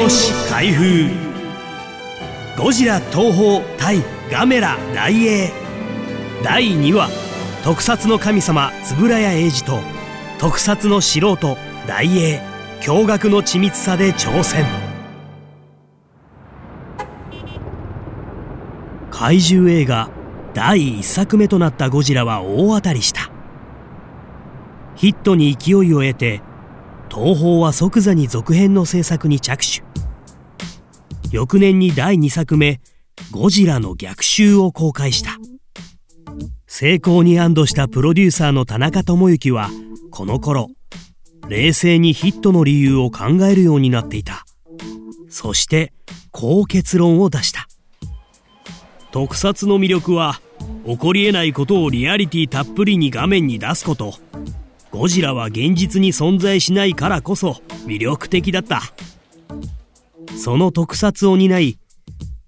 [0.00, 1.10] 幻開封。
[2.56, 3.98] ゴジラ東宝対
[4.30, 5.50] ガメラ大英。
[6.42, 7.10] 第2話
[7.62, 9.78] 特撮の神様円谷英二と
[10.38, 12.40] 特撮の素人大英。
[12.80, 14.64] 驚愕の緻密さで挑戦。
[19.10, 20.08] 怪獣映画
[20.54, 23.30] 第1作目となったゴジラは大当たりした。
[24.96, 26.40] ヒットに勢いを得て
[27.12, 29.89] 東宝は即座に続編の制作に着手。
[31.32, 32.80] 翌年に第2作目
[33.30, 35.38] 「ゴジラの逆襲」を公開した。
[36.66, 39.70] 成功に安堵したプロデューサーの田中智之は
[40.10, 40.70] この頃
[41.48, 44.44] 冷静にヒットの理由を考えるようになっていた。
[45.28, 45.92] そして
[46.32, 47.68] こう結論を出した。
[49.12, 50.40] 特撮の魅力は
[50.84, 54.14] 起こりえないことをリアリティたっぷりに画面に出すこと。
[54.90, 58.82] ゴジラは現実に存在しないからこそ魅力的だった。
[60.40, 61.78] その特撮を担い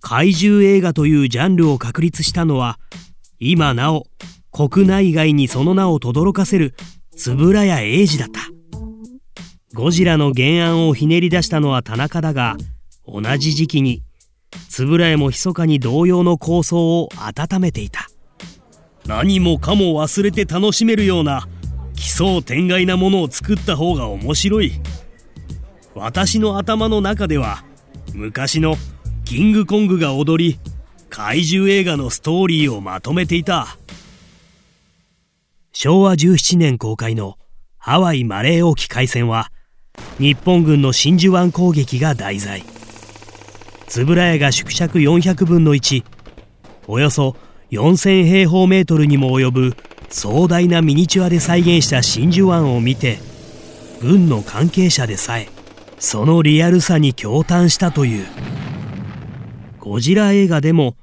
[0.00, 2.78] 怪獣映画というジャンルを確立したのは
[3.40, 4.04] 今なお
[4.52, 6.74] 国内外にその名を轟かせる
[7.26, 8.40] 円谷英二だった。
[9.72, 12.56] ゴジラの原案をひねり出したのは田中だが
[13.06, 14.02] 同じ時期に
[14.78, 18.08] 円谷も密かに同様の構想を温めていた。
[19.06, 21.48] 何もかも忘れて楽しめるような
[21.94, 24.72] 奇想天外なものを作った方が面白い。
[25.94, 27.64] 私の頭の中では
[28.14, 28.76] 昔の
[29.24, 30.58] キングコングが踊り
[31.10, 33.76] 怪獣映画のストーリーをまとめていた。
[35.72, 37.36] 昭和17年公開の
[37.76, 39.50] ハワイマレー沖海戦は
[40.18, 42.64] 日本軍の真珠湾攻撃が題材。
[43.96, 46.04] 円谷が縮尺400分の1
[46.86, 47.36] およそ
[47.70, 49.76] 4000平方メートルにも及ぶ
[50.10, 53.18] 壮大なミニチュアで再現した真珠湾を見て
[54.00, 55.48] 軍の関係者でさえ
[56.00, 58.26] そのリアルさに驚嘆したという。
[59.78, 60.96] ゴジラ映画でも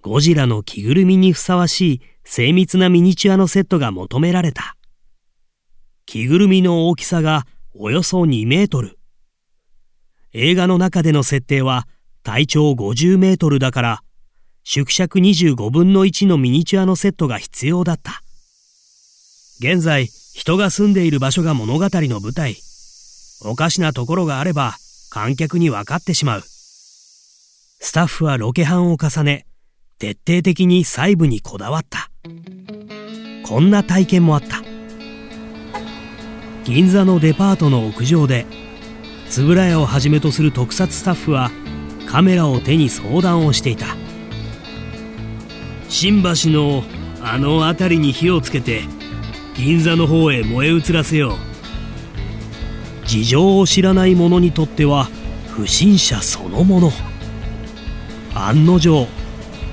[0.00, 4.76] ゴジラの着ぐるみにふさわしい精密なミニチュアのセットが求められた。
[6.06, 8.98] 着ぐるみの大きさがおよそ2メートル。
[10.32, 11.88] 映画の中での設定は
[12.22, 14.02] 体長50メートルだから
[14.62, 18.22] 縮尺25分の1のミニチュアのセットが必要だった。
[19.60, 22.67] 現在人が住んでいる場所が物語の舞台。
[23.44, 24.76] おかしなところがあれば
[25.10, 26.42] 観客に分かってしまう。
[27.80, 29.46] スタッフはロケハンを重ね
[29.98, 32.10] 徹底的に細部にこだわった。
[33.44, 34.62] こんな体験もあった。
[36.64, 38.44] 銀座のデパートの屋上で
[39.36, 41.50] 円谷をはじめとする特撮スタッフは
[42.06, 43.96] カメラを手に相談をしていた。
[45.88, 46.82] 新橋の
[47.22, 48.82] あの辺りに火をつけて
[49.56, 51.47] 銀座の方へ燃え移らせよう。
[53.08, 55.08] 事情を知らない者にとっては
[55.48, 56.92] 不審者そのもの。
[58.34, 59.08] 案の定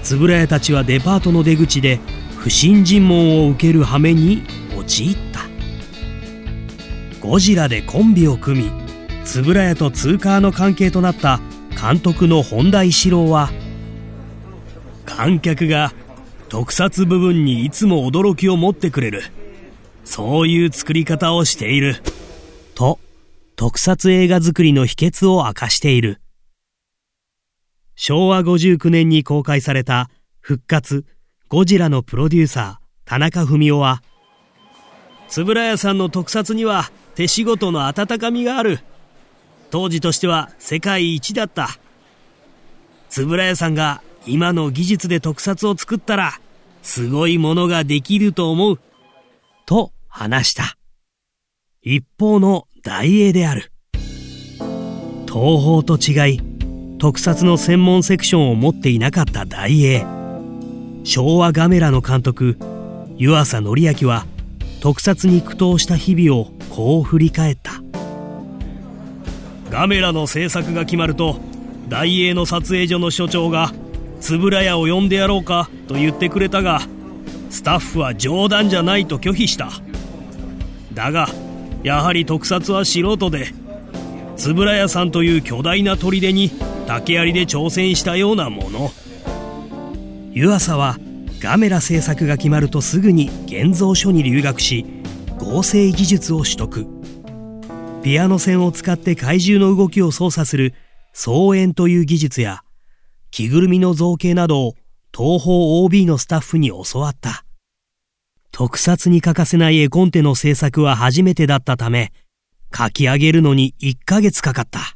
[0.04, 2.00] 円谷たちはデパートの出口で
[2.38, 4.44] 不審尋問を受ける羽目に
[4.78, 5.42] 陥った。
[7.20, 8.72] ゴジラでコンビを組み
[9.26, 13.52] 円谷と通過の関係となった監督の本田一郎は
[15.06, 15.92] 観客が
[16.48, 19.24] 特撮部分にいつも驚きを持ってくれる。
[20.06, 22.02] そういう作り方をしている。
[22.76, 23.00] と、
[23.56, 26.22] 特撮映画作りの秘訣を明かしている。
[27.96, 30.10] 昭和59年に公開された
[30.42, 31.06] 復活
[31.48, 34.04] ゴジラのプロデューサー田中文夫は、
[35.38, 38.80] 円谷さんの特撮には手仕事の温かみがある。
[39.72, 41.70] 当時としては世界一だった。
[43.18, 46.34] 円谷さんが今の技術で特撮を作ったら、
[46.82, 48.80] すごいものができると思う。
[49.66, 50.78] と話した。
[51.82, 53.72] 一方の大英である。
[55.28, 56.42] 東宝と違い、
[57.00, 60.06] 特撮の専門セクションを持っていなかった大英。
[61.04, 62.60] 昭和ガメラの監督、
[63.18, 64.28] 湯浅紀明は、
[64.82, 67.82] 特撮に苦闘した日々をこう振り返った。
[69.72, 71.40] ガメラの制作が決まると、
[71.90, 73.74] 大英の撮影所の所長が、
[74.30, 76.82] 円谷を呼んでやろうかと言ってくれたが、
[77.50, 79.72] スタッフは冗談じゃないと拒否した。
[80.94, 81.28] だが
[81.86, 83.50] やはり特撮は素人で
[84.40, 86.50] 円谷さんという巨大な砦に
[86.88, 88.90] 竹槍で挑戦したようなもの。
[90.32, 90.98] 湯浅は
[91.40, 94.84] ガメラ制作が決まるとすぐに現像所に留学し
[95.38, 96.88] 合成技術を取得。
[98.02, 100.74] ピアノ線を使って怪獣の動きを操作する
[101.14, 102.64] 操演という技術や
[103.30, 104.74] 着ぐるみの造形などを
[105.16, 107.45] 東宝 OB のスタッフに教わった。
[108.58, 112.14] 特撮に欠かせない絵コンテの制作は初めてだったため、
[112.74, 114.96] 書き上げるのに1ヶ月かかった。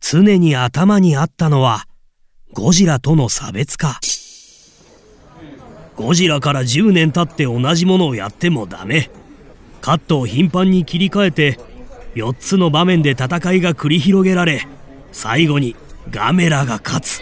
[0.00, 1.84] 常に頭にあったのは
[2.54, 4.00] ゴジラとの差別化。
[5.94, 9.10] ゴジラから10年経って同じものをやってもダメ。
[9.82, 11.58] カットを頻繁に切り替えて
[12.14, 14.66] 4つの場面で戦いが繰り広げられ
[15.12, 15.76] 最後に
[16.10, 17.20] ガメラが勝つ。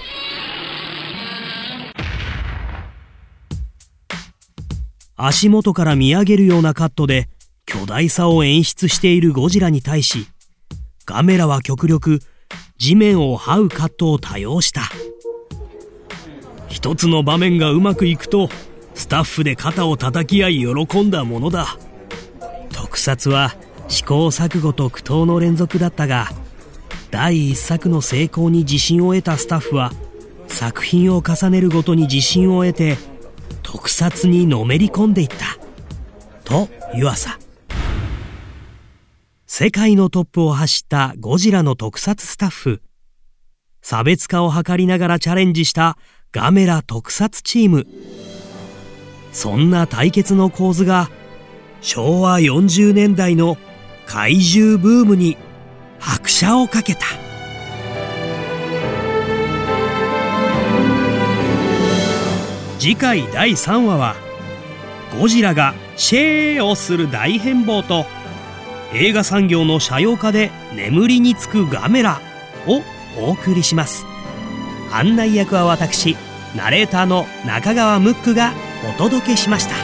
[5.25, 7.29] 足元から見上げるようなカットで
[7.65, 10.27] 巨大さを演出しているゴジラに対し
[11.07, 12.19] ガメラは極力
[12.77, 14.83] 地面を這うカットを多用した。
[16.67, 18.49] 一つの場面がうまくいくと
[18.95, 21.77] スタッフで肩を叩き合い喜んだものだ。
[22.73, 23.55] 特撮は
[23.87, 26.31] 試行錯誤と苦闘の連続だったが
[27.13, 29.93] 第一作の成功に自信を得たスタッフは
[30.49, 33.12] 作品を重ねるごとに自信を得て
[33.73, 35.57] 特撮にのめり込んでいった。
[36.45, 37.39] と湯浅。
[39.47, 42.83] 世界のトップを走ったゴジラの特撮スタッフ。
[43.81, 45.97] 差別化を図りながらチャレンジした
[46.33, 47.87] ガメラ特撮チーム。
[49.33, 51.09] そんな対決の構図が
[51.81, 53.57] 昭和40年代の
[54.05, 55.39] 怪獣ブームに
[55.99, 57.07] 拍車をかけた。
[62.83, 64.17] 次回第3話は
[65.17, 68.07] ゴジラがシェーをする大変貌と
[68.93, 72.21] 映画産業の斜陽化で眠りにつくガメラ
[72.67, 72.83] を
[73.25, 74.05] お送りします。
[74.91, 76.17] 案内役は私
[76.57, 78.53] ナレーターの中川ムックが
[78.97, 79.82] お届けしました。